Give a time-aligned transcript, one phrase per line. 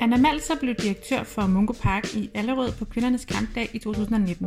[0.00, 4.46] Anna Malser blev direktør for Mungo Park i Allerød på kvindernes kampdag i 2019.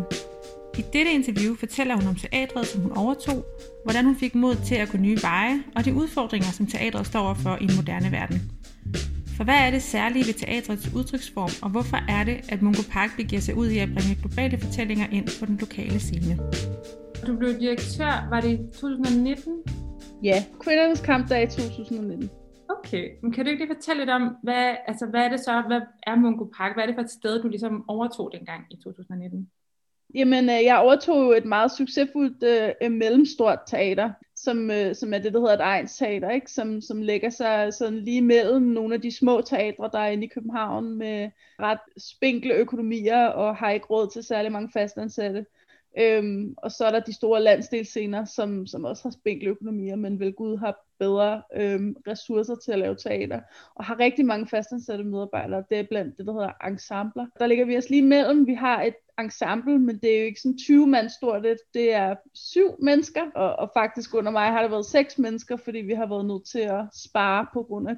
[0.77, 3.45] I dette interview fortæller hun om teatret, som hun overtog,
[3.83, 7.19] hvordan hun fik mod til at gå nye veje, og de udfordringer, som teatret står
[7.19, 8.51] overfor i en moderne verden.
[9.37, 13.09] For hvad er det særlige ved teatrets udtryksform, og hvorfor er det, at Mungo Park
[13.17, 16.39] begiver sig ud i at bringe globale fortællinger ind på den lokale scene?
[17.27, 19.53] Du blev direktør, var det i 2019?
[20.23, 22.29] Ja, kvindernes kampdag i 2019.
[22.91, 25.63] Okay, men kan du ikke lige fortælle lidt om, hvad, altså, hvad er det så,
[25.67, 26.75] hvad er Mungo Park?
[26.75, 29.51] Hvad er det for et sted, du ligesom overtog dengang i 2019?
[30.15, 35.17] Jamen, øh, jeg overtog et meget succesfuldt øh, øh, mellemstort teater, som, øh, som er
[35.17, 36.51] det, der hedder et Ejns Teater, ikke?
[36.51, 40.25] Som, som lægger sig sådan lige mellem nogle af de små teatre, der er inde
[40.25, 41.29] i København, med
[41.59, 45.45] ret spinkle økonomier og har ikke råd til særlig mange fastansatte.
[45.97, 50.19] Øhm, og så er der de store landsdelsscener, som, som også har spinkle økonomier, men
[50.19, 53.41] vel Gud har bedre øhm, ressourcer til at lave teater,
[53.75, 55.63] og har rigtig mange fastansatte medarbejdere.
[55.69, 57.25] Det er blandt det, der hedder ensembler.
[57.39, 58.47] Der ligger vi os lige mellem.
[58.47, 61.43] Vi har et ensemble, men det er jo ikke sådan 20 mand stort.
[61.43, 65.55] Det, det er syv mennesker, og, og faktisk under mig har der været seks mennesker,
[65.55, 67.95] fordi vi har været nødt til at spare på grund af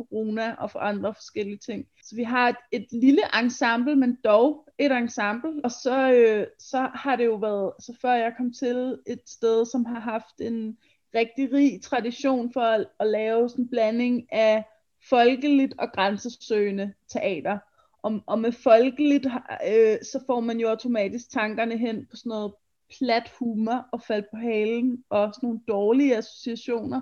[0.00, 1.86] corona og for andre forskellige ting.
[2.02, 5.50] Så vi har et, et lille ensemble, men dog et ensemble.
[5.64, 9.66] Og så, øh, så har det jo været, så før jeg kom til et sted,
[9.66, 10.78] som har haft en
[11.14, 14.64] rigtig rig tradition for at, at lave sådan en blanding af
[15.08, 17.58] folkeligt og grænsesøgende teater.
[18.02, 19.26] Og, og med folkeligt,
[19.66, 22.52] øh, så får man jo automatisk tankerne hen på sådan noget
[22.98, 27.00] plat humor og fald på halen og sådan nogle dårlige associationer.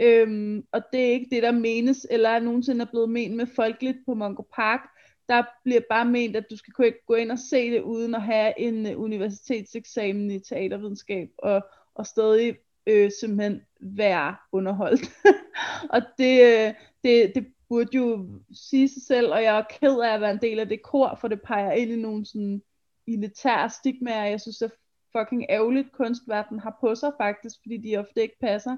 [0.00, 3.46] Øhm, og det er ikke det, der menes, eller er nogensinde er blevet ment med
[3.46, 4.80] folkeligt på Mongo Park.
[5.28, 8.22] Der bliver bare ment, at du skal kunne gå ind og se det, uden at
[8.22, 15.10] have en øh, universitetseksamen i teatervidenskab, og, og stadig øh, simpelthen være underholdt.
[15.94, 16.74] og det, øh,
[17.04, 20.40] det, det burde jo sige sig selv, og jeg er ked af at være en
[20.42, 22.62] del af det kor, for det peger ind i nogle sådan
[23.08, 24.68] elitære stigmaer, jeg synes er
[25.16, 28.76] fucking ærgerligt, kunstverden har på sig faktisk, fordi de ofte ikke passer.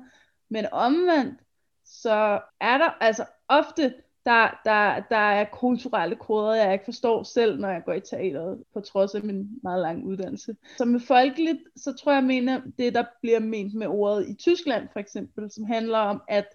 [0.50, 1.40] Men omvendt,
[1.84, 3.94] så er der altså ofte,
[4.26, 8.64] der, der, der er kulturelle koder, jeg ikke forstår selv, når jeg går i teateret,
[8.74, 10.56] på trods af min meget lange uddannelse.
[10.78, 14.88] Så med folkeligt, så tror jeg, mener det, der bliver ment med ordet i Tyskland
[14.92, 16.46] for eksempel, som handler om, at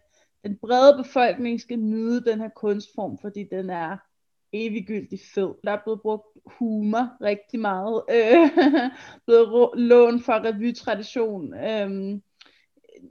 [0.44, 3.98] den brede befolkning skal nyde den her kunstform, fordi den er
[4.54, 5.54] eviggyldig fed.
[5.64, 8.50] Der er blevet brugt humor rigtig meget, øh,
[9.26, 12.20] blevet lån fra revytradition, øh,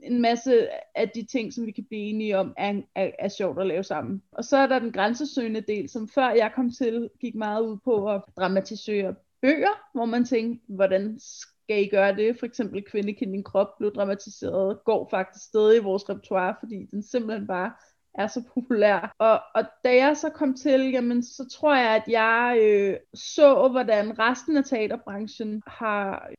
[0.05, 3.59] en masse af de ting, som vi kan blive enige om, er, er, er sjovt
[3.59, 4.21] at lave sammen.
[4.31, 7.77] Og så er der den grænsesøgende del, som før jeg kom til, gik meget ud
[7.85, 12.39] på at dramatisere bøger, hvor man tænkte, hvordan skal I gøre det?
[12.39, 16.85] For eksempel Kvinde kendt din krop blev dramatiseret, går faktisk stadig i vores repertoire, fordi
[16.91, 17.71] den simpelthen bare
[18.13, 19.15] er så populær.
[19.19, 23.67] Og, og da jeg så kom til, jamen, så tror jeg, at jeg øh, så,
[23.67, 26.29] hvordan resten af teaterbranchen har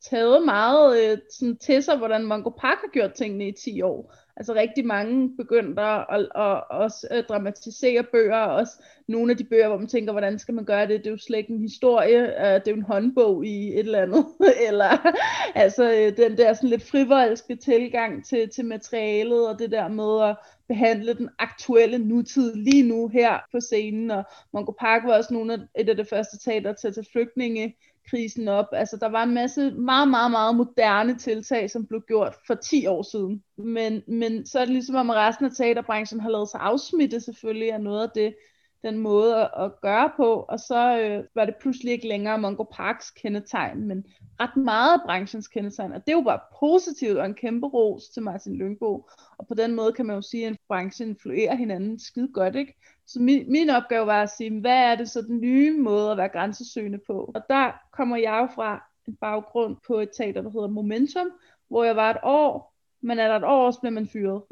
[0.00, 4.14] taget meget øh, sådan til sig, hvordan Mongo Park har gjort tingene i 10 år.
[4.36, 8.72] Altså rigtig mange begyndte at, at, at, at også at dramatisere bøger, og også
[9.08, 10.98] nogle af de bøger, hvor man tænker, hvordan skal man gøre det?
[10.98, 13.78] Det er jo slet ikke en historie, øh, det er jo en håndbog i et
[13.78, 14.26] eller andet.
[14.68, 15.12] eller
[15.54, 20.30] altså øh, den der sådan lidt frivoldske tilgang til, til materialet, og det der med
[20.30, 20.36] at
[20.68, 24.10] behandle den aktuelle nutid lige nu her på scenen.
[24.10, 27.06] Og Mongo Park var også nogle af, et af de første teater til at tage
[27.12, 27.76] flygtninge
[28.10, 28.66] krisen op.
[28.72, 32.86] Altså, der var en masse meget, meget, meget moderne tiltag, som blev gjort for 10
[32.86, 33.42] år siden.
[33.58, 37.72] Men, men så er det ligesom, om resten af teaterbranchen har lavet sig afsmitte selvfølgelig
[37.72, 38.34] af noget af det,
[38.82, 42.64] den måde at, at gøre på, og så øh, var det pludselig ikke længere Mongo
[42.72, 44.04] Parks kendetegn, men
[44.40, 48.08] ret meget af branchens kendetegn, og det er jo bare positivt og en kæmpe ros
[48.08, 49.08] til Martin Lyngbo,
[49.38, 52.74] og på den måde kan man jo sige, at branchen influerer hinanden skide godt, ikke?
[53.06, 56.16] Så min, min opgave var at sige, hvad er det så den nye måde at
[56.16, 57.32] være grænsesøgende på?
[57.34, 61.26] Og der kommer jeg jo fra en baggrund på et teater, der hedder Momentum,
[61.68, 62.69] hvor jeg var et år,
[63.02, 64.42] men er der et år, så bliver man fyret.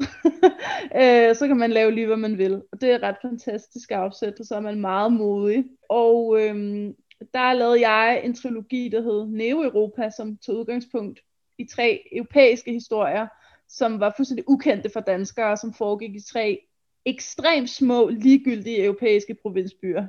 [1.01, 2.61] øh, så kan man lave lige, hvad man vil.
[2.71, 5.65] Og det er ret fantastisk afsæt, og så er man meget modig.
[5.89, 6.95] Og øhm,
[7.33, 11.19] der lavede jeg en trilogi, der hed Neo-Europa, som tog udgangspunkt
[11.57, 13.27] i tre europæiske historier,
[13.69, 16.59] som var fuldstændig ukendte for danskere, som foregik i tre
[17.05, 20.05] ekstremt små, ligegyldige europæiske provinsbyer,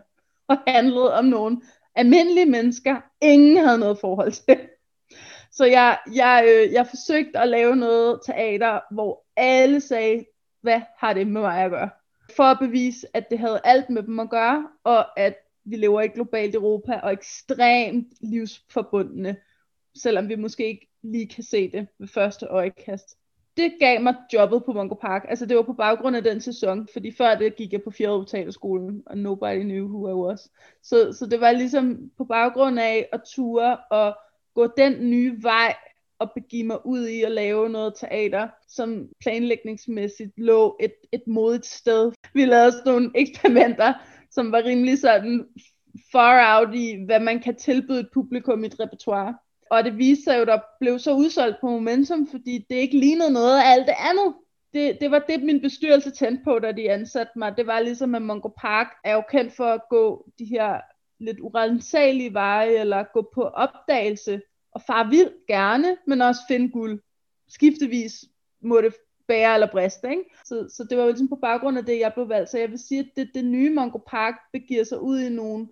[0.49, 1.61] og handlede om nogle
[1.95, 4.59] almindelige mennesker, ingen havde noget forhold til.
[5.53, 10.25] Så jeg, jeg, øh, jeg forsøgte at lave noget teater, hvor alle sagde,
[10.61, 11.91] hvad har det med mig at gøre?
[12.37, 16.01] For at bevise, at det havde alt med dem at gøre, og at vi lever
[16.01, 19.37] i et globalt Europa, og ekstremt livsforbundne,
[19.97, 23.17] selvom vi måske ikke lige kan se det ved første øjekast.
[23.57, 25.27] det gav mig jobbet på Mongo Park.
[25.29, 29.03] Altså det var på baggrund af den sæson, fordi før det gik jeg på fjerde
[29.07, 30.49] og nobody knew who I was.
[30.83, 34.17] Så, så det var ligesom på baggrund af at ture og
[34.55, 35.75] gå den nye vej
[36.19, 41.67] og begive mig ud i at lave noget teater, som planlægningsmæssigt lå et, et modigt
[41.67, 42.13] sted.
[42.35, 43.95] Vi lavede sådan nogle eksperimenter,
[44.31, 45.47] som var rimelig sådan
[46.13, 49.35] far out i, hvad man kan tilbyde et publikum i et repertoire.
[49.71, 53.33] Og det viste sig jo, der blev så udsolgt på Momentum, fordi det ikke lignede
[53.33, 54.35] noget af alt det andet.
[54.75, 57.57] Det, det var det, min bestyrelse tændte på, da de ansatte mig.
[57.57, 60.81] Det var ligesom, at Mongo Park er jo kendt for at gå de her
[61.21, 67.03] lidt urensagelige veje, eller gå på opdagelse, og far vil gerne, men også finde guld.
[67.49, 68.25] Skiftevis
[68.61, 68.95] må det
[69.29, 70.11] bære eller briste.
[70.11, 70.25] Ikke?
[70.45, 72.51] Så, så det var jo ligesom på baggrund af det, jeg blev valgt.
[72.51, 75.69] Så jeg vil sige, at det, det nye Mongo Park begiver sig ud i nogle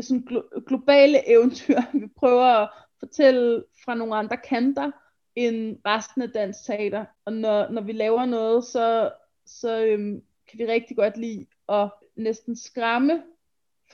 [0.00, 1.80] sådan glo- globale eventyr.
[2.00, 4.90] Vi prøver at fortælle fra nogle andre kanter
[5.34, 7.04] end resten af dansk teater.
[7.24, 9.12] Og når, når vi laver noget, så,
[9.46, 13.22] så øhm, kan vi rigtig godt lide at næsten skræmme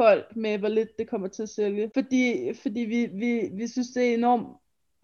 [0.03, 1.91] folk med, hvor lidt det kommer til at sælge.
[1.95, 4.49] Fordi, fordi vi, vi, vi synes, det er enormt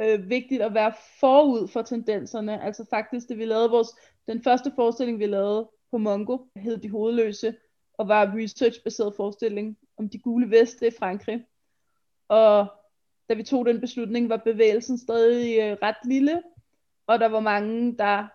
[0.01, 2.63] øh, vigtigt at være forud for tendenserne.
[2.63, 3.89] Altså faktisk, det vi lavede vores,
[4.27, 7.55] den første forestilling, vi lavede på Mongo, hed De Hovedløse,
[7.95, 11.45] og var en research-baseret forestilling om de gule veste i Frankrig.
[12.29, 12.67] Og
[13.29, 16.43] da vi tog den beslutning, var bevægelsen stadig øh, ret lille,
[17.07, 18.27] og der var mange, der,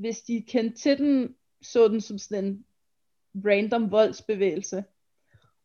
[0.00, 2.64] hvis de kendte til den, så den som sådan en
[3.44, 4.84] random voldsbevægelse.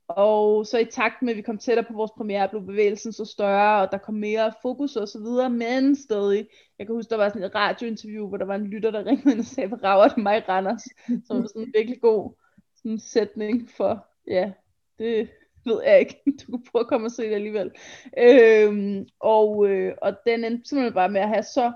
[0.07, 3.25] Og så i takt med, at vi kom tættere på vores premiere, blev bevægelsen så
[3.25, 6.47] større, og der kom mere fokus og så videre, men stadig,
[6.79, 9.31] jeg kan huske, der var sådan et radiointerview, hvor der var en lytter, der ringede
[9.31, 10.83] ind og sagde, hvor rager det mig, Randers?
[11.25, 12.33] Som var sådan en virkelig god
[12.75, 14.51] sådan sætning for, ja,
[14.99, 15.29] det
[15.65, 17.71] ved jeg ikke, du kunne prøve at komme og se det alligevel.
[18.17, 21.71] Øhm, og, øh, og den endte simpelthen bare med at have så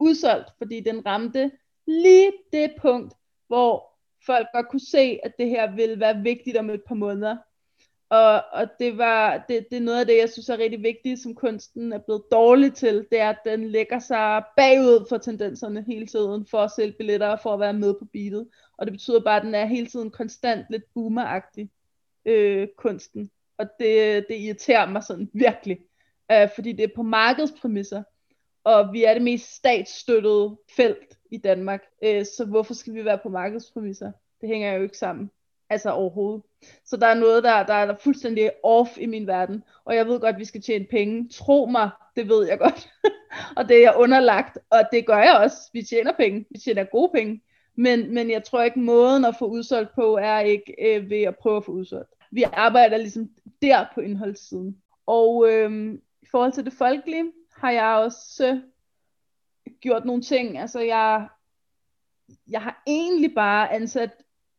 [0.00, 1.50] udsolgt, fordi den ramte
[1.86, 3.14] lige det punkt,
[3.46, 3.90] hvor
[4.26, 7.36] folk godt kunne se, at det her ville være vigtigt om et par måneder.
[8.10, 11.20] Og, og det, var, det, det er noget af det, jeg synes er rigtig vigtigt,
[11.20, 15.84] som kunsten er blevet dårlig til, det er, at den lægger sig bagud for tendenserne
[15.88, 18.48] hele tiden, for at sælge billetter og for at være med på beatet.
[18.78, 21.70] Og det betyder bare, at den er hele tiden konstant lidt boomeragtig,
[22.24, 23.30] øh, kunsten.
[23.58, 25.78] Og det, det irriterer mig sådan virkelig,
[26.32, 28.02] øh, fordi det er på markedspræmisser,
[28.64, 33.18] og vi er det mest statsstøttede felt i Danmark, øh, så hvorfor skal vi være
[33.22, 34.12] på markedspræmisser?
[34.40, 35.30] Det hænger jo ikke sammen.
[35.70, 36.42] Altså overhovedet.
[36.84, 39.64] Så der er noget, der, der er fuldstændig off i min verden.
[39.84, 41.28] Og jeg ved godt, at vi skal tjene penge.
[41.28, 42.88] Tro mig, det ved jeg godt.
[43.56, 45.56] og det er jeg underlagt, og det gør jeg også.
[45.72, 46.46] Vi tjener penge.
[46.50, 47.42] Vi tjener gode penge.
[47.76, 51.36] Men, men jeg tror ikke, måden at få udsolgt på, er ikke øh, ved at
[51.36, 52.14] prøve at få udsolgt.
[52.32, 53.30] Vi arbejder ligesom
[53.62, 54.76] der på indholdssiden.
[55.06, 60.58] Og øh, i forhold til det folkelige, har jeg også øh, gjort nogle ting.
[60.58, 61.28] Altså jeg,
[62.48, 64.10] jeg har egentlig bare ansat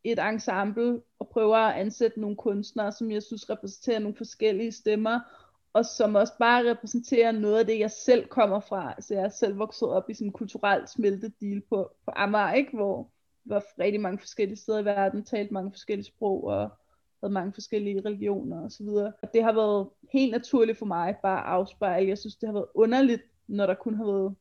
[0.04, 5.20] et ensemble og prøver at ansætte nogle kunstnere, som jeg synes repræsenterer nogle forskellige stemmer,
[5.74, 8.92] og som også bare repræsenterer noget af det, jeg selv kommer fra.
[8.92, 12.72] Altså jeg er selv vokset op i sådan en kulturelt smeltedeal på, på Amager, ikke?
[12.78, 13.12] hvor
[13.50, 16.70] der var rigtig mange forskellige steder i verden, talt mange forskellige sprog, og
[17.22, 18.88] havde mange forskellige religioner osv.
[18.88, 22.10] Og det har været helt naturligt for mig bare at afspejle.
[22.10, 24.36] Jeg synes, det har været underligt, når der kun har været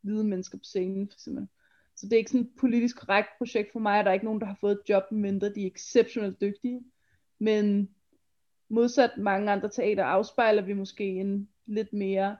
[0.00, 1.48] hvide mennesker på scenen, for eksempel.
[1.96, 4.24] Så det er ikke sådan et politisk korrekt projekt for mig, at der er ikke
[4.24, 6.80] nogen, der har fået et job, mindre de er exceptionelt dygtige.
[7.38, 7.90] Men
[8.68, 12.36] modsat mange andre teater afspejler vi måske en lidt mere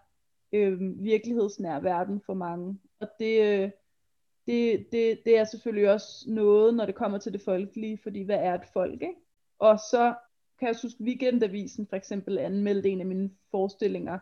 [0.53, 2.79] øh, virkelighedsnær verden for mange.
[3.01, 3.71] Og det, øh,
[4.47, 8.39] det, det, det er selvfølgelig også noget, når det kommer til det folkelige, fordi hvad
[8.39, 9.21] er et folk, ikke?
[9.59, 10.15] Og så
[10.59, 14.19] kan jeg huske, Weekendavisen for eksempel anmeldte en af mine forestillinger,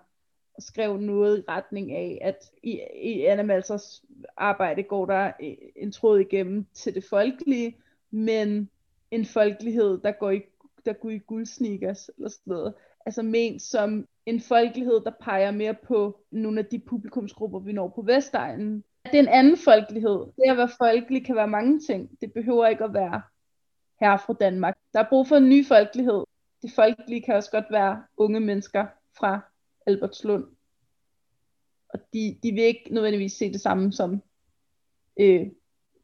[0.59, 4.03] skrev noget i retning af, at i, i Anna Malsers
[4.37, 7.77] arbejde går der øh, en tråd igennem til det folkelige,
[8.11, 8.71] men
[9.11, 10.43] en folkelighed, der går i,
[10.87, 12.75] der går i guldsnikkers eller sådan noget.
[13.07, 17.89] Altså ment som en folkelighed, der peger mere på nogle af de publikumsgrupper, vi når
[17.89, 18.85] på Vestegnen.
[19.05, 20.19] Det er en anden folkelighed.
[20.37, 22.11] Det at være folkelig kan være mange ting.
[22.21, 23.23] Det behøver ikke at være
[24.01, 24.79] her fra Danmark.
[24.93, 26.25] Der er brug for en ny folkelighed.
[26.63, 28.87] Det folkelige kan også godt være unge mennesker
[29.19, 29.41] fra
[29.87, 30.47] Albertslund.
[31.89, 34.23] Og de, de vil ikke nødvendigvis se det samme som
[35.21, 35.47] øh,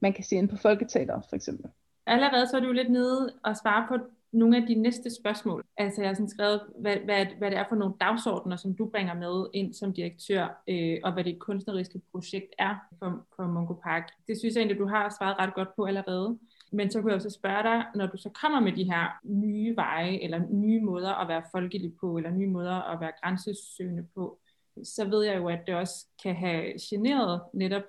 [0.00, 1.70] man kan se ind på Folketeater for eksempel.
[2.06, 5.64] Allerede så er du lidt nede og svare på nogle af de næste spørgsmål.
[5.76, 8.87] Altså jeg har sådan skrevet, hvad, hvad, hvad det er for nogle dagsordner, som du
[8.87, 13.75] bringer med ind som direktør, øh, og hvad det kunstneriske projekt er for, for Mungo
[13.75, 14.10] Park.
[14.28, 16.38] Det synes jeg egentlig, du har svaret ret godt på allerede.
[16.72, 19.76] Men så kunne jeg også spørge dig, når du så kommer med de her nye
[19.76, 24.38] veje, eller nye måder at være folkelig på, eller nye måder at være grænsesøgende på,
[24.84, 27.82] så ved jeg jo, at det også kan have generet netop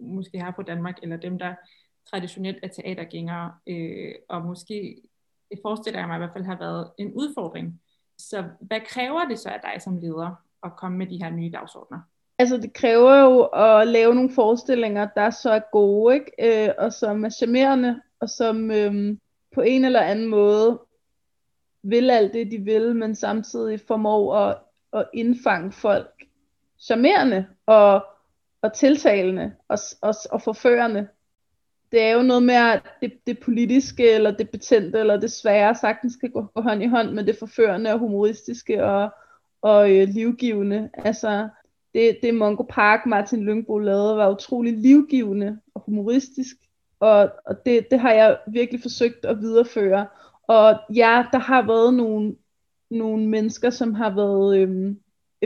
[0.00, 1.54] måske har på Danmark, eller dem, der
[2.10, 5.02] traditionelt er teatergængere, øh, og måske,
[5.50, 7.80] det forestiller jeg mig i hvert fald, har været en udfordring.
[8.18, 11.50] Så hvad kræver det så af dig som leder at komme med de her nye
[11.50, 12.00] dagsordner?
[12.38, 16.66] Altså det kræver jo at lave nogle forestillinger, der så er gode, ikke?
[16.66, 19.20] Øh, og som er charmerende, og som øhm,
[19.54, 20.80] på en eller anden måde
[21.82, 24.58] vil alt det, de vil, men samtidig formår at,
[24.92, 26.24] at indfange folk
[26.80, 28.06] charmerende og,
[28.62, 31.08] og tiltalende og, og, og forførende.
[31.92, 35.74] Det er jo noget med, at det, det politiske, eller det betændte, eller det svære
[35.74, 39.10] sagtens skal gå, gå hånd i hånd med det forførende og humoristiske og,
[39.62, 40.90] og øh, livgivende.
[40.94, 41.48] Altså,
[41.94, 46.56] det, det Mongo Park, Martin Lyngbo lavede, var utrolig livgivende og humoristisk.
[47.00, 50.06] Og, og det, det har jeg virkelig forsøgt at videreføre.
[50.48, 52.36] Og ja, der har været nogle,
[52.90, 55.00] nogle mennesker, som har været øhm,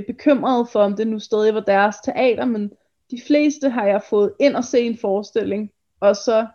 [0.06, 2.72] bekymrede for, om det nu stadig var deres teater, men
[3.10, 6.46] de fleste har jeg fået ind og se en forestilling, og så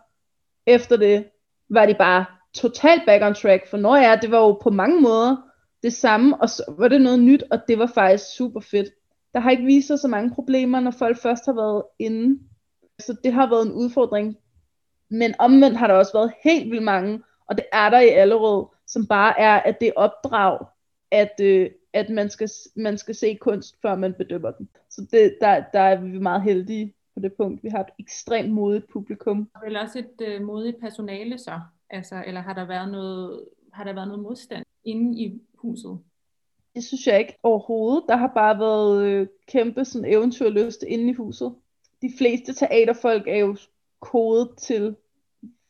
[0.66, 1.24] efter det
[1.68, 2.24] var de bare
[2.54, 5.36] totalt back on track, for når jeg, det var jo på mange måder
[5.82, 8.88] det samme, og så var det noget nyt, og det var faktisk super fedt.
[9.34, 12.40] Der har ikke vist sig så mange problemer, når folk først har været inde.
[12.98, 14.36] Så det har været en udfordring.
[15.10, 18.66] Men omvendt har der også været helt vildt mange, og det er der i Allerød,
[18.86, 20.66] som bare er, at det opdrag,
[21.10, 24.68] at, øh, at man, skal, man skal se kunst, før man bedømmer den.
[24.90, 27.62] Så det, der, der er vi meget heldige på det punkt.
[27.62, 29.50] Vi har et ekstremt modigt publikum.
[29.54, 31.60] Og vel også et øh, modigt personale så?
[31.90, 35.98] Altså, eller har der været noget, har der været noget modstand inde i huset?
[36.74, 38.04] Det synes jeg ikke overhovedet.
[38.08, 41.54] Der har bare været øh, kæmpe sådan eventyrlyst inde i huset.
[42.02, 43.56] De fleste teaterfolk er jo
[44.00, 44.96] kode til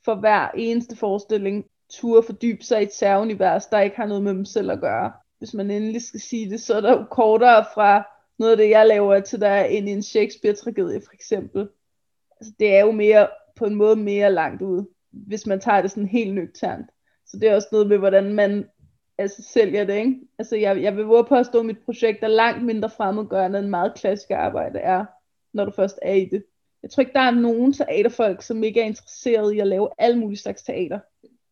[0.05, 4.35] for hver eneste forestilling turde fordybe sig i et særunivers, der ikke har noget med
[4.35, 5.13] dem selv at gøre.
[5.39, 8.05] Hvis man endelig skal sige det, så er der jo kortere fra
[8.39, 11.69] noget af det, jeg laver, til der end i en Shakespeare-tragedie for eksempel.
[12.41, 15.91] Altså, det er jo mere, på en måde mere langt ud, hvis man tager det
[15.91, 16.87] sådan helt nøgternt.
[17.27, 18.69] Så det er også noget med, hvordan man
[19.19, 19.95] altså, sælger det.
[19.95, 20.21] Ikke?
[20.39, 23.69] Altså, jeg, jeg vil våge på at stå mit projekt er langt mindre fremmedgørende end
[23.69, 25.05] meget klassisk arbejde er,
[25.53, 26.45] når du først er i det.
[26.83, 30.19] Jeg tror ikke, der er nogen teaterfolk, som ikke er interesseret i at lave alle
[30.19, 31.01] mulige slags teater.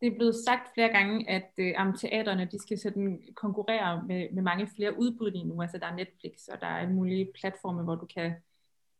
[0.01, 4.43] Det er blevet sagt flere gange, at øh, teaterne de skal sådan konkurrere med, med
[4.43, 5.61] mange flere udbud lige nu.
[5.61, 8.33] Altså der er Netflix, og der er mulige platforme, hvor du kan,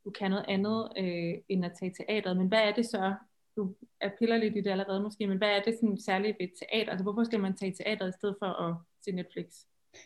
[0.05, 2.37] du kan noget andet øh, end at tage teateret.
[2.37, 3.15] Men hvad er det så?
[3.55, 6.47] Du er piller lidt i det allerede måske, men hvad er det sådan særligt ved
[6.59, 6.91] teater?
[6.91, 9.45] Altså hvorfor skal man tage teateret i stedet for at se Netflix?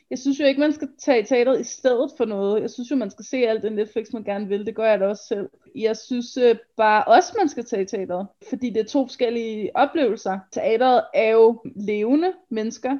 [0.10, 2.62] Jeg synes jo ikke, man skal tage teateret i stedet for noget.
[2.62, 4.66] Jeg synes jo, man skal se alt det Netflix, man gerne vil.
[4.66, 5.50] Det gør jeg da også selv.
[5.76, 8.28] Jeg synes øh, bare også, man skal tage teateret.
[8.50, 10.40] Fordi det er to forskellige oplevelser.
[10.52, 12.98] Teateret er jo levende mennesker.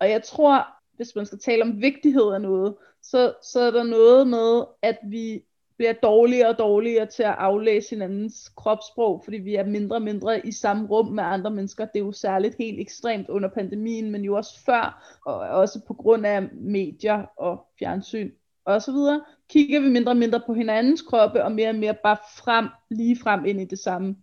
[0.00, 0.66] Og jeg tror,
[0.96, 4.98] hvis man skal tale om vigtighed af noget, så, så er der noget med, at
[5.04, 5.42] vi
[5.78, 10.46] bliver dårligere og dårligere til at aflæse hinandens kropssprog, fordi vi er mindre og mindre
[10.46, 11.84] i samme rum med andre mennesker.
[11.84, 15.94] Det er jo særligt helt ekstremt under pandemien, men jo også før, og også på
[15.94, 18.30] grund af medier og fjernsyn
[18.64, 21.94] og så videre, kigger vi mindre og mindre på hinandens kroppe, og mere og mere
[21.94, 24.16] bare frem, lige frem ind i det samme.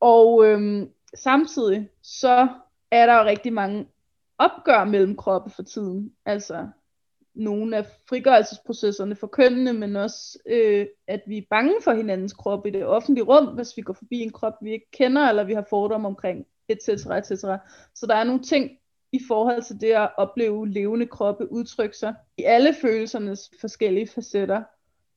[0.00, 2.48] Og øhm, samtidig så
[2.90, 3.86] er der jo rigtig mange
[4.38, 6.12] opgør mellem kroppe for tiden.
[6.24, 6.68] Altså
[7.38, 12.66] nogle af frigørelsesprocesserne for kønnene, men også øh, at vi er bange for hinandens krop
[12.66, 15.54] i det offentlige rum, hvis vi går forbi en krop, vi ikke kender, eller vi
[15.54, 16.88] har fordomme omkring, etc.
[16.88, 17.30] etc.
[17.94, 18.70] Så der er nogle ting
[19.12, 24.62] i forhold til det at opleve levende kroppe udtrykke sig i alle følelsernes forskellige facetter,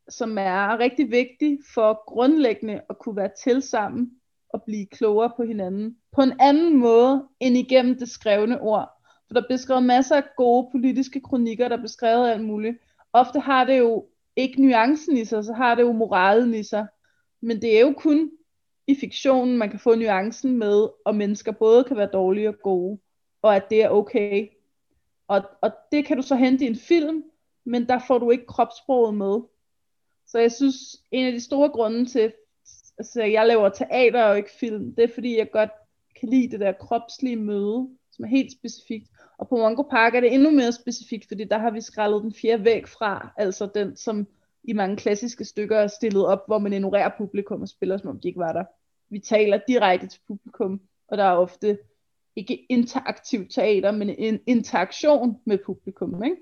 [0.09, 4.11] som er rigtig vigtigt for grundlæggende at kunne være til sammen
[4.49, 9.00] og blive klogere på hinanden på en anden måde end igennem det skrevne ord.
[9.31, 12.77] For der bliver skrevet masser af gode politiske kronikker, der bliver skrevet alt muligt.
[13.13, 16.87] Ofte har det jo ikke nuancen i sig, så har det jo moralen i sig.
[17.41, 18.31] Men det er jo kun
[18.87, 22.99] i fiktionen, man kan få nuancen med, og mennesker både kan være dårlige og gode,
[23.41, 24.47] og at det er okay.
[25.27, 27.23] Og, og det kan du så hente i en film,
[27.65, 29.39] men der får du ikke kropssproget med.
[30.27, 30.75] Så jeg synes,
[31.11, 32.33] en af de store grunde til,
[32.97, 35.71] altså jeg laver teater og ikke film, det er fordi, jeg godt
[36.19, 39.10] kan lide det der kropslige møde, som er helt specifikt.
[39.41, 42.33] Og på Mongo Park er det endnu mere specifikt, fordi der har vi skrællet den
[42.33, 44.27] fjerde væg fra, altså den, som
[44.63, 48.19] i mange klassiske stykker er stillet op, hvor man ignorerer publikum og spiller, som om
[48.19, 48.63] de ikke var der.
[49.09, 51.77] Vi taler direkte til publikum, og der er ofte
[52.35, 56.23] ikke interaktiv teater, men en interaktion med publikum.
[56.23, 56.37] Ikke?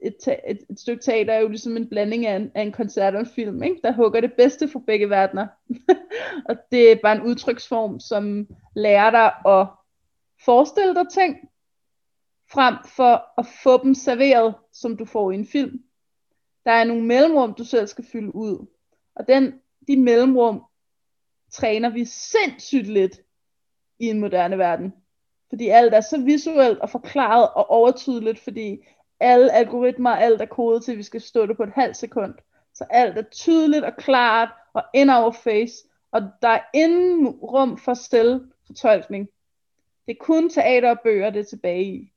[0.00, 3.14] Et, et, et stykke teater er jo ligesom en blanding af en, af en koncert
[3.14, 3.80] og en film, ikke?
[3.84, 5.46] der hugger det bedste for begge verdener.
[6.48, 9.66] og det er bare en udtryksform, som lærer dig at
[10.44, 11.38] forestille dig ting,
[12.56, 15.82] frem for at få dem serveret, som du får i en film.
[16.64, 18.66] Der er nogle mellemrum, du selv skal fylde ud.
[19.14, 20.62] Og den de mellemrum
[21.52, 23.20] træner vi sindssygt lidt
[23.98, 24.94] i en moderne verden.
[25.48, 28.78] Fordi alt er så visuelt og forklaret og overtydeligt, fordi
[29.20, 32.34] alle algoritmer, alt er kodet til, at vi skal stå det på et halvt sekund.
[32.74, 35.74] Så alt er tydeligt og klart og in our face,
[36.12, 39.28] og der er ingen rum for selvfortolkning.
[40.06, 42.12] Det er kun teater og bøger, det er tilbage i.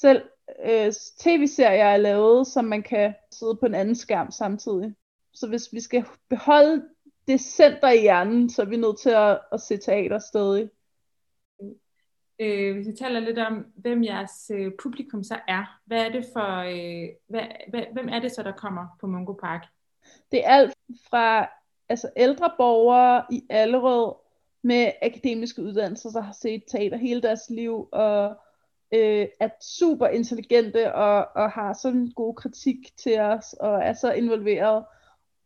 [0.00, 0.22] Selv
[0.64, 4.94] øh, tv-serier er lavet, som man kan sidde på en anden skærm samtidig.
[5.32, 6.84] Så hvis vi skal beholde
[7.28, 10.70] det center i hjernen, så er vi nødt til at, at se teater stadig.
[12.38, 16.26] Øh, hvis vi taler lidt om, hvem jeres øh, publikum så er, hvad er det
[16.32, 19.66] for, øh, hvad, hvad, hvem er det så, der kommer på Mungo Park?
[20.32, 20.74] Det er alt
[21.10, 21.48] fra
[21.88, 24.14] altså ældre borgere i Allerød
[24.62, 28.36] med akademiske uddannelser, der har set teater hele deres liv, og
[28.92, 33.92] øh, er super intelligente og, og har sådan en god kritik til os, og er
[33.92, 34.84] så involveret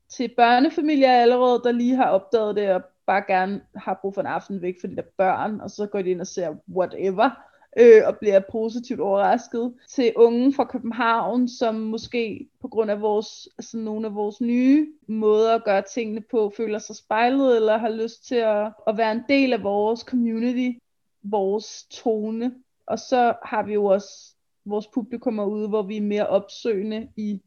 [0.08, 4.26] til børnefamilier allerede, der lige har opdaget det, og bare gerne har brug for en
[4.26, 7.30] aften væk for de der børn, og så går de ind og ser whatever,
[7.76, 9.74] øh, og bliver positivt overrasket.
[9.88, 14.92] Til unge fra København, som måske på grund af vores, altså nogle af vores nye
[15.08, 19.12] måder at gøre tingene på, føler sig spejlet, eller har lyst til at, at være
[19.12, 20.78] en del af vores community,
[21.22, 22.54] vores tone.
[22.86, 27.40] Og så har vi jo også vores publikum ude, hvor vi er mere opsøgende i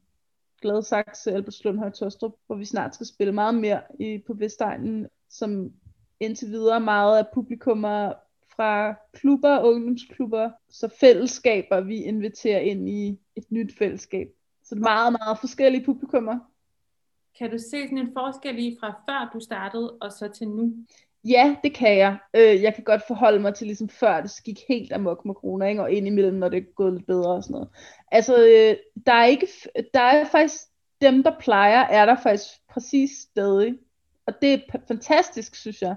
[0.61, 5.71] Gladsaxe, Albertslund, Høje Tostrup, hvor vi snart skal spille meget mere i, på Vestegnen, som
[6.19, 8.13] indtil videre meget af publikummer
[8.55, 14.27] fra klubber og ungdomsklubber, så fællesskaber vi inviterer ind i et nyt fællesskab.
[14.63, 16.39] Så det er meget, meget forskellige publikummer.
[17.37, 20.73] Kan du se sådan en forskel i fra før du startede og så til nu?
[21.25, 22.17] Ja, det kan jeg.
[22.33, 25.65] Øh, jeg kan godt forholde mig til ligesom før det gik helt amok med corona,
[25.65, 25.81] ikke?
[25.81, 27.69] og ind imellem, når det er gået lidt bedre og sådan noget.
[28.11, 29.47] Altså, øh, der er ikke,
[29.93, 30.63] der er faktisk,
[31.01, 33.79] dem der plejer, er der faktisk præcis stadig.
[34.25, 35.95] Og det er fantastisk, synes jeg.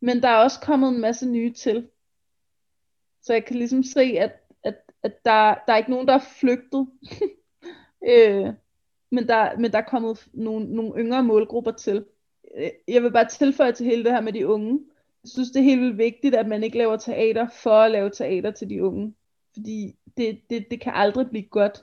[0.00, 1.88] Men der er også kommet en masse nye til.
[3.22, 4.32] Så jeg kan ligesom se, at,
[4.64, 6.88] at, at der, der er ikke nogen, der er flygtet.
[8.10, 8.54] øh,
[9.10, 12.04] men, der, men der er kommet nogle, nogle yngre målgrupper til.
[12.56, 14.80] Øh, jeg vil bare tilføje til hele det her med de unge.
[15.24, 18.10] Jeg synes, det er helt vildt vigtigt, at man ikke laver teater for at lave
[18.10, 19.14] teater til de unge.
[19.52, 21.82] Fordi det, det, det kan aldrig blive godt.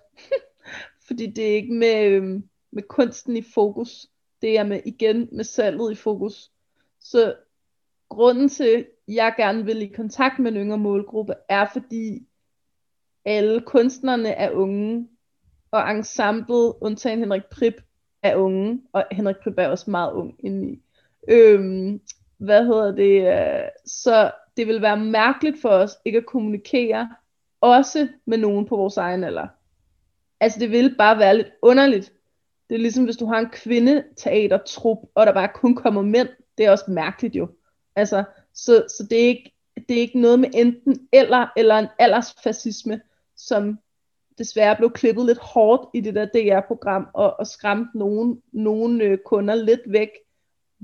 [1.07, 4.07] Fordi det er ikke med, øhm, med kunsten i fokus.
[4.41, 6.51] Det er med igen med salget i fokus.
[6.99, 7.35] Så
[8.09, 12.27] grunden til, at jeg gerne vil i kontakt med en yngre målgruppe, er fordi
[13.25, 15.07] alle kunstnerne er unge,
[15.71, 17.81] og ensemblet, undtagen Henrik Prip,
[18.23, 20.81] er unge, og Henrik Prip er også meget ung indeni.
[21.27, 22.01] Øhm,
[22.37, 23.37] hvad hedder det?
[23.37, 27.09] Øh, så det vil være mærkeligt for os ikke at kommunikere
[27.61, 29.47] også med nogen på vores egen alder.
[30.39, 32.13] Altså det vil bare være lidt underligt.
[32.69, 36.29] Det er ligesom hvis du har en kvindeteatertrup, og der bare kun kommer mænd.
[36.57, 37.49] Det er også mærkeligt jo.
[37.95, 39.53] Altså, så, så det, er ikke,
[39.89, 43.01] det er ikke noget med enten eller, eller en aldersfascisme,
[43.35, 43.79] som
[44.37, 49.17] desværre blev klippet lidt hårdt i det der DR-program, og, og skræmte nogen, nogen øh,
[49.25, 50.09] kunder lidt væk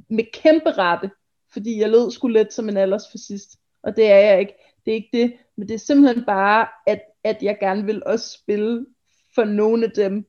[0.09, 1.11] med kæmpe rette,
[1.53, 4.53] fordi jeg lød sgu lidt som en aldersfascist, og det er jeg ikke.
[4.85, 8.29] Det er ikke det, men det er simpelthen bare, at, at jeg gerne vil også
[8.29, 8.85] spille
[9.35, 10.25] for nogle af dem,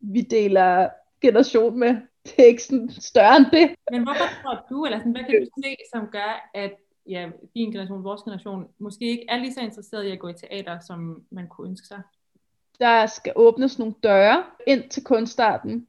[0.00, 0.88] vi deler
[1.20, 1.96] generation med.
[2.24, 3.74] Det er ikke sådan større end det.
[3.90, 6.72] Men hvorfor tror du, eller sådan, hvad kan du se, som gør, at
[7.08, 10.32] ja, din generation, vores generation, måske ikke er lige så interesseret i at gå i
[10.32, 12.02] teater, som man kunne ønske sig?
[12.80, 15.86] Der skal åbnes nogle døre ind til kunstarten,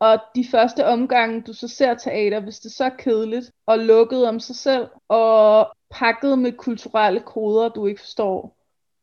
[0.00, 4.40] og de første omgange, du så ser teater, hvis det så kedeligt, og lukket om
[4.40, 8.56] sig selv, og pakket med kulturelle koder, du ikke forstår,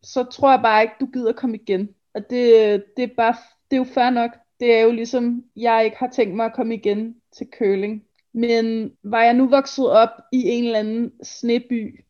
[0.03, 1.89] så tror jeg bare ikke, du gider komme igen.
[2.13, 3.35] Og det, det, er bare,
[3.71, 4.31] det er jo fair nok.
[4.59, 8.03] Det er jo ligesom, jeg ikke har tænkt mig at komme igen til curling.
[8.33, 12.05] Men var jeg nu vokset op i en eller anden sneby,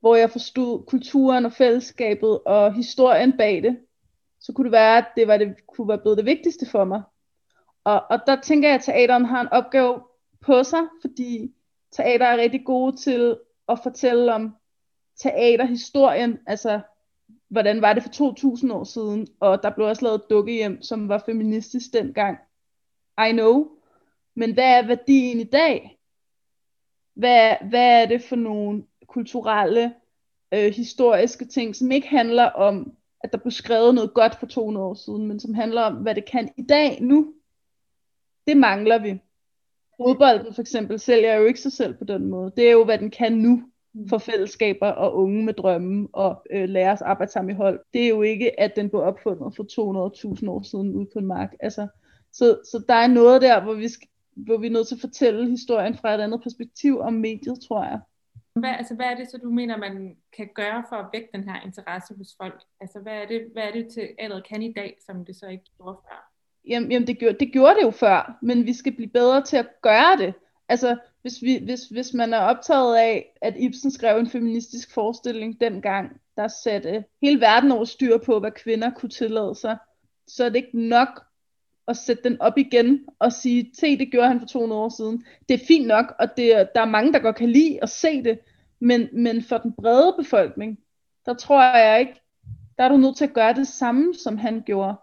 [0.00, 3.78] hvor jeg forstod kulturen og fællesskabet og historien bag det,
[4.42, 7.02] så kunne det være, at det, var det kunne være blevet det vigtigste for mig.
[7.84, 10.02] Og, og der tænker jeg, at teateren har en opgave
[10.40, 11.54] på sig, fordi
[11.92, 14.56] teater er rigtig gode til at fortælle om
[15.22, 16.80] teaterhistorien, altså
[17.48, 21.22] hvordan var det for 2000 år siden, og der blev også lavet dukkehjem, som var
[21.26, 22.38] feministisk dengang.
[23.28, 23.70] I know.
[24.36, 25.98] Men hvad er værdien i dag?
[27.14, 29.94] Hvad, hvad er det for nogle kulturelle,
[30.54, 34.86] øh, historiske ting, som ikke handler om, at der blev skrevet noget godt for 200
[34.86, 37.34] år siden, men som handler om, hvad det kan i dag, nu.
[38.46, 39.20] Det mangler vi.
[39.96, 42.52] Fodbolden for eksempel sælger jo ikke sig selv på den måde.
[42.56, 43.62] Det er jo, hvad den kan nu
[44.08, 47.80] for fællesskaber og unge med drømme og øh, lærers arbejde sammen i hold.
[47.92, 51.26] Det er jo ikke, at den blev opfundet for 200.000 år siden ude på en
[51.26, 51.54] mark.
[51.60, 51.86] Altså,
[52.32, 55.00] så, så der er noget der, hvor vi skal, hvor vi er nødt til at
[55.00, 58.00] fortælle historien fra et andet perspektiv om mediet, tror jeg.
[58.54, 61.48] Hvad, altså, hvad er det så, du mener, man kan gøre for at vække den
[61.48, 62.62] her interesse hos folk?
[62.80, 65.46] Altså, hvad er det, hvad er det til allerede kan i dag, som det så
[65.46, 66.32] ikke gjorde før?
[66.68, 69.56] Jamen, jamen det, gjorde, det gjorde det jo før, men vi skal blive bedre til
[69.56, 70.34] at gøre det.
[70.68, 75.60] Altså, hvis, vi, hvis, hvis man er optaget af, at Ibsen skrev en feministisk forestilling
[75.60, 79.78] dengang, der satte hele verden over styr på, hvad kvinder kunne tillade sig,
[80.26, 81.24] så er det ikke nok
[81.88, 85.24] at sætte den op igen og sige, se, det gjorde han for 200 år siden.
[85.48, 88.22] Det er fint nok, og det, der er mange, der godt kan lide at se
[88.22, 88.38] det,
[88.80, 90.78] men, men for den brede befolkning,
[91.26, 92.20] der tror jeg ikke,
[92.78, 94.94] der er du nødt til at gøre det samme, som han gjorde,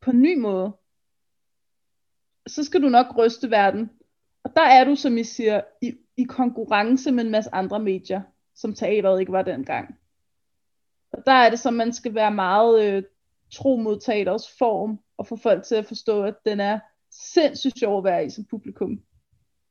[0.00, 0.72] på en ny måde.
[2.46, 3.90] Så skal du nok ryste verden.
[4.44, 8.22] Og der er du, som I siger, i, i konkurrence med en masse andre medier,
[8.54, 9.98] som teateret ikke var dengang.
[11.12, 13.02] Og der er det som, man skal være meget øh,
[13.54, 16.78] tro mod teaterets form, og få folk til at forstå, at den er
[17.10, 19.00] sindssygt sjov at være i som publikum.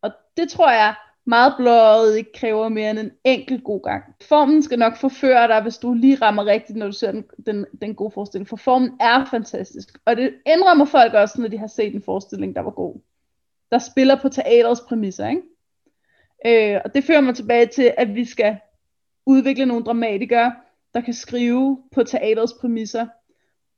[0.01, 4.03] Og det tror jeg meget blåret ikke kræver mere end en enkelt god gang.
[4.21, 7.65] Formen skal nok forføre dig, hvis du lige rammer rigtigt, når du ser den, den,
[7.81, 8.47] den gode forestilling.
[8.47, 9.97] For formen er fantastisk.
[10.05, 13.01] Og det indrømmer folk også, når de har set en forestilling, der var god.
[13.71, 15.27] Der spiller på teaterets præmisser.
[15.29, 16.73] Ikke?
[16.73, 18.57] Øh, og det fører mig tilbage til, at vi skal
[19.25, 20.55] udvikle nogle dramatikere,
[20.93, 23.07] der kan skrive på teaterets præmisser,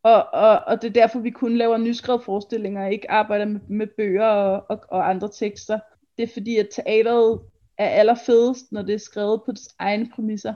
[0.04, 3.88] og, og, og det er derfor, vi kun laver nyskrevet forestillinger, ikke arbejder med, med
[3.98, 5.80] bøger og, og, og andre tekster.
[6.18, 7.40] Det er fordi, at teateret
[7.78, 10.54] er allerfedest, når det er skrevet på dets egne præmisser,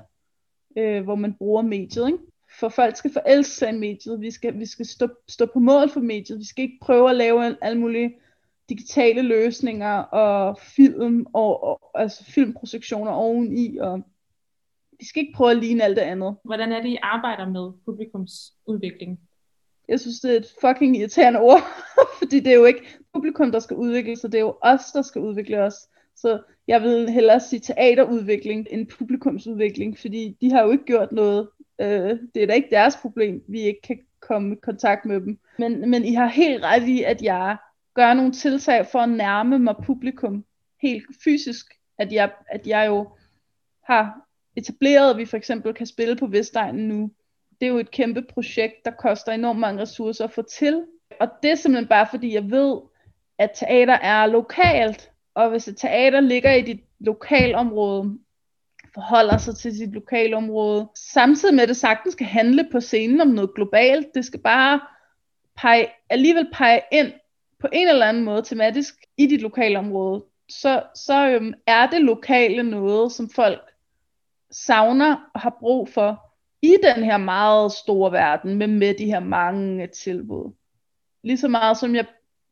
[0.77, 2.07] øh, hvor man bruger mediet.
[2.07, 2.19] Ikke?
[2.59, 5.89] For folk skal forelske sig i mediet, vi skal, vi skal stå, stå på mål
[5.89, 8.15] for mediet, vi skal ikke prøve at lave alle mulige
[8.69, 14.03] digitale løsninger og film og, og altså filmprojektioner oveni og
[14.99, 16.35] vi skal ikke prøve at ligne alt det andet.
[16.43, 19.19] Hvordan er det, I arbejder med publikumsudvikling?
[19.87, 21.61] Jeg synes, det er et fucking irriterende ord,
[22.19, 25.01] fordi det er jo ikke publikum, der skal udvikle sig, det er jo os, der
[25.01, 25.75] skal udvikle os.
[26.15, 31.49] Så jeg vil hellere sige teaterudvikling end publikumsudvikling, fordi de har jo ikke gjort noget.
[31.81, 35.39] Øh, det er da ikke deres problem, vi ikke kan komme i kontakt med dem.
[35.59, 37.57] Men, men I har helt ret i, at jeg
[37.93, 40.45] gør nogle tiltag for at nærme mig publikum
[40.81, 41.65] helt fysisk.
[41.97, 43.09] At jeg, at jeg jo
[43.83, 47.11] har etableret, at vi for eksempel kan spille på Vestegnen nu.
[47.59, 50.85] Det er jo et kæmpe projekt, der koster enormt mange ressourcer at få til.
[51.19, 52.77] Og det er simpelthen bare fordi, jeg ved,
[53.37, 55.11] at teater er lokalt.
[55.35, 58.19] Og hvis et teater ligger i dit lokalområde,
[58.93, 63.27] forholder sig til sit lokalområde, samtidig med at det sagtens skal handle på scenen om
[63.27, 64.79] noget globalt, det skal bare
[65.57, 67.13] pege, alligevel pege ind
[67.59, 72.63] på en eller anden måde tematisk i dit lokalområde, så, så øhm, er det lokale
[72.63, 73.71] noget, som folk
[74.51, 76.22] savner og har brug for
[76.63, 80.53] i den her meget store verden med, med de her mange øh, tilbud.
[81.23, 82.05] Lige så meget som jeg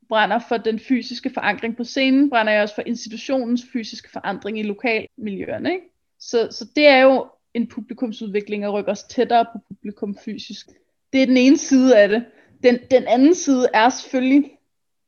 [0.10, 4.64] brænder for den fysiske forankring på scenen, brænder jeg også for institutionens fysiske forandring i
[4.64, 5.72] lokalmiljøerne.
[5.72, 5.86] Ikke?
[6.20, 10.68] Så, så det er jo en publikumsudvikling at rykke os tættere på publikum fysisk.
[11.14, 12.26] Det er den ene side af det.
[12.64, 14.52] Den, den anden side er selvfølgelig,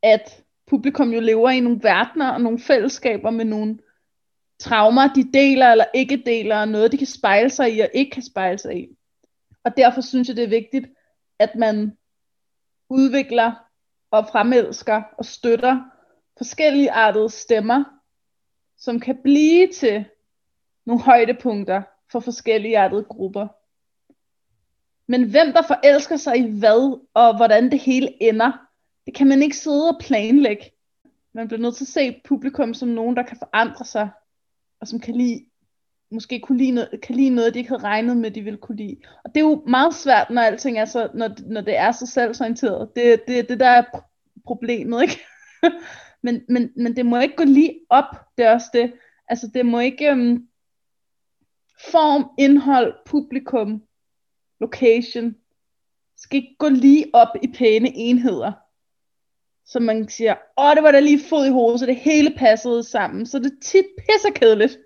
[0.03, 3.77] at publikum jo lever i nogle verdener og nogle fællesskaber med nogle
[4.63, 8.11] traumer, de deler eller ikke deler, og noget, de kan spejle sig i og ikke
[8.11, 8.87] kan spejle sig i.
[9.63, 10.87] Og derfor synes jeg, det er vigtigt,
[11.39, 11.97] at man
[12.89, 13.51] udvikler
[14.11, 15.81] og fremelsker og støtter
[16.37, 17.83] forskellige artede stemmer,
[18.77, 20.05] som kan blive til
[20.85, 23.47] nogle højdepunkter for forskellige artede grupper.
[25.07, 28.51] Men hvem der forelsker sig i hvad, og hvordan det hele ender,
[29.05, 30.71] det kan man ikke sidde og planlægge.
[31.33, 34.09] Man bliver nødt til at se publikum som nogen, der kan forandre sig
[34.83, 35.45] og som kan lide,
[36.11, 38.77] måske kunne lide noget, kan lide noget, de ikke havde regnet med, de ville kunne
[38.77, 38.97] lide.
[39.25, 42.05] Og det er jo meget svært, når alting er så, når, når det er så
[42.05, 42.89] selvsorienteret.
[42.95, 43.83] Det er det, det, der er
[44.45, 45.19] problemet, ikke?
[46.23, 48.93] men, men, men det må ikke gå lige op, det er også det.
[49.27, 50.47] Altså det må ikke um,
[51.91, 53.83] form, indhold, publikum,
[54.59, 55.35] location,
[56.17, 58.51] skal ikke gå lige op i pæne enheder
[59.65, 62.83] så man siger, åh, det var da lige fod i hovedet, så det hele passede
[62.83, 63.25] sammen.
[63.25, 64.77] Så det er tit pissekedeligt.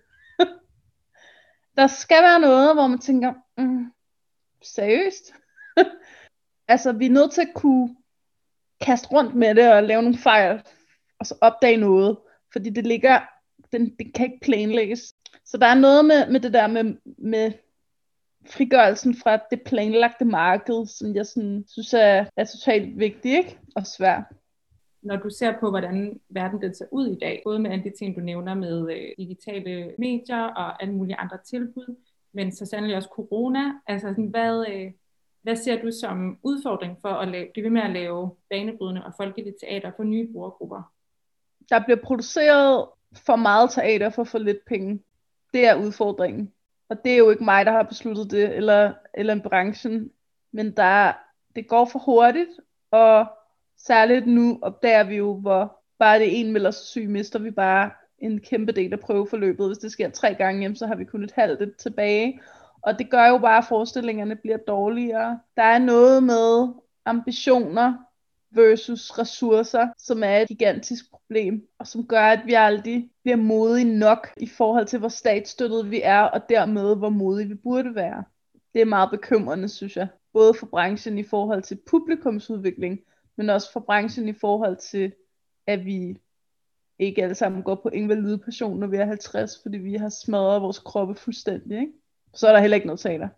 [1.77, 3.91] der skal være noget, hvor man tænker, mm,
[4.63, 5.33] seriøst?
[6.73, 7.95] altså, vi er nødt til at kunne
[8.81, 10.63] kaste rundt med det og lave nogle fejl,
[11.19, 12.17] og så opdage noget,
[12.53, 13.21] fordi det ligger,
[13.71, 15.13] den, det kan ikke planlægges.
[15.45, 17.51] Så der er noget med, med det der med, med
[18.49, 23.57] frigørelsen fra det planlagte marked, som jeg sådan, synes er, er totalt vigtigt ikke?
[23.75, 24.23] og svært
[25.01, 27.93] når du ser på, hvordan verden den ser ud i dag, både med alle de
[27.99, 31.95] ting, du nævner med øh, digitale medier og alle mulige andre tilbud,
[32.33, 34.91] men så sandelig også corona, altså sådan, hvad, øh,
[35.41, 39.13] hvad ser du som udfordring for at lave, blive ved med at lave banebrydende og
[39.17, 40.91] folkelige teater for nye brugergrupper?
[41.69, 45.03] der bliver produceret for meget teater for for lidt penge.
[45.53, 46.53] Det er udfordringen.
[46.89, 50.11] Og det er jo ikke mig, der har besluttet det, eller, eller en branchen.
[50.51, 51.13] Men der,
[51.55, 52.49] det går for hurtigt,
[52.91, 53.27] og
[53.77, 57.91] særligt nu opdager vi jo, hvor bare det en melder sig syg, mister vi bare
[58.19, 59.67] en kæmpe del af prøveforløbet.
[59.67, 62.41] Hvis det sker tre gange, hjem, så har vi kun et halvt et tilbage.
[62.81, 65.39] Og det gør jo bare, at forestillingerne bliver dårligere.
[65.57, 66.73] Der er noget med
[67.05, 67.93] ambitioner
[68.51, 73.97] versus ressourcer, som er et gigantisk problem, og som gør, at vi aldrig bliver modige
[73.97, 78.23] nok i forhold til, hvor statsstøttet vi er, og dermed, hvor modige vi burde være.
[78.73, 80.07] Det er meget bekymrende, synes jeg.
[80.33, 82.99] Både for branchen i forhold til publikumsudvikling,
[83.37, 85.13] men også for branchen i forhold til,
[85.67, 86.17] at vi
[86.99, 90.79] ikke alle sammen går på invalidpension, når vi er 50, fordi vi har smadret vores
[90.79, 91.79] kroppe fuldstændig.
[91.79, 91.93] Ikke?
[92.33, 93.29] Så er der heller ikke noget teater.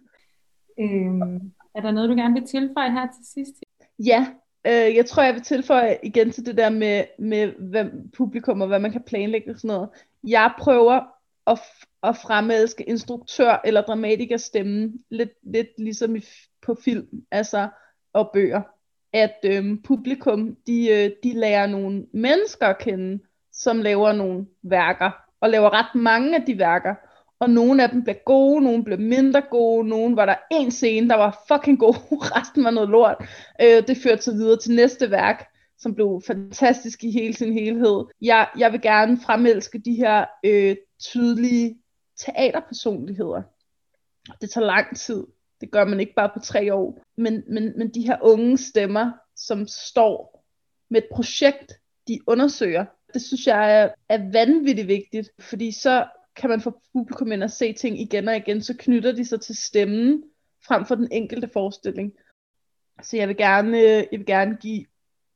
[0.80, 3.54] øhm, er der noget, du gerne vil tilføje her til sidst?
[3.98, 4.26] Ja,
[4.66, 8.66] øh, jeg tror, jeg vil tilføje igen til det der med, med hvem, publikum og
[8.66, 9.88] hvad man kan planlægge og sådan noget.
[10.24, 11.00] Jeg prøver
[11.46, 11.60] at,
[12.02, 16.20] at fremelske instruktør eller dramatiker stemmen lidt, lidt ligesom i,
[16.66, 17.68] på film altså,
[18.12, 18.62] og bøger.
[19.16, 25.10] At øhm, publikum, de, øh, de lærer nogle mennesker at kende, som laver nogle værker,
[25.40, 26.94] og laver ret mange af de værker
[27.40, 31.08] og nogle af dem blev gode, nogle blev mindre gode, nogle var der en scene,
[31.08, 31.94] der var fucking god,
[32.36, 33.16] resten var noget lort.
[33.62, 35.48] Øh, det førte så videre til næste værk,
[35.78, 38.04] som blev fantastisk i hele sin helhed.
[38.22, 41.76] Jeg, jeg vil gerne fremelske de her øh, tydelige
[42.18, 43.42] teaterpersonligheder.
[44.40, 45.24] Det tager lang tid.
[45.60, 47.02] Det gør man ikke bare på tre år.
[47.16, 50.44] Men, men, men de her unge stemmer, som står
[50.90, 51.72] med et projekt,
[52.08, 57.32] de undersøger, det synes jeg er, er vanvittigt vigtigt, fordi så kan man få publikum
[57.32, 60.24] ind og se ting igen og igen, så knytter de sig til stemmen
[60.66, 62.12] frem for den enkelte forestilling.
[63.02, 64.84] Så jeg vil gerne, øh, jeg vil gerne give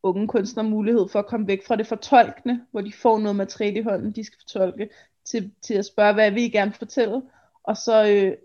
[0.02, 3.78] unge kunstnere mulighed for at komme væk fra det fortolkende, hvor de får noget materiale
[3.78, 4.88] i hånden, de skal fortolke,
[5.24, 7.22] til, til at spørge, hvad vil I gerne fortælle,
[7.62, 8.36] og så øh,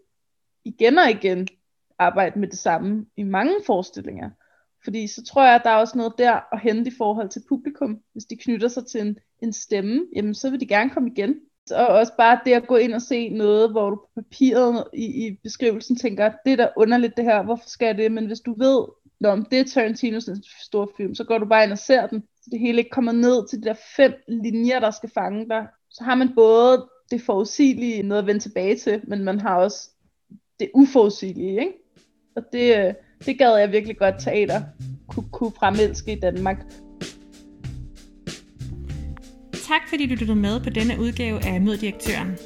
[0.66, 1.48] igen og igen
[2.00, 4.30] arbejde med det samme i mange forestillinger.
[4.84, 7.44] Fordi så tror jeg, at der er også noget der at hente i forhold til
[7.50, 8.00] publikum.
[8.14, 11.36] Hvis de knytter sig til en, en stemme, jamen så vil de gerne komme igen.
[11.72, 15.28] Og også bare det at gå ind og se noget, hvor du på papiret i,
[15.28, 18.12] i beskrivelsen tænker, det er da underligt det her, hvorfor skal jeg det?
[18.12, 18.86] Men hvis du ved,
[19.20, 20.30] når det er Tarantinos
[20.64, 22.24] store film, så går du bare ind og ser den.
[22.42, 25.68] Så det hele ikke kommer ned til de der fem linjer, der skal fange dig.
[25.90, 29.90] Så har man både det forudsigelige noget at vende tilbage til, men man har også
[30.60, 31.85] det uforudsigelige, ikke?
[32.36, 32.94] Og det, øh,
[33.26, 34.62] det gad jeg virkelig godt teater
[35.08, 36.58] kunne, kunne fremelske i Danmark.
[39.68, 42.38] Tak fordi du lyttede med på denne udgave af Mød Direktøren.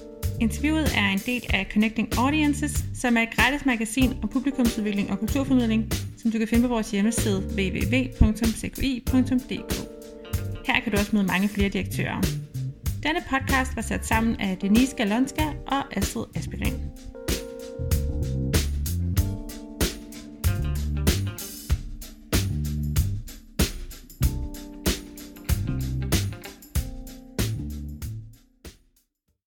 [0.42, 5.20] Interviewet er en del af Connecting Audiences, som er et gratis magasin om publikumsudvikling og
[5.20, 9.10] kulturformidling, som du kan finde på vores hjemmeside www.cqi.dk.
[10.68, 12.22] Her kan du også møde mange flere direktører.
[13.04, 16.74] Denne podcast var sat sammen af Denise Galonska og Astrid Aspirin.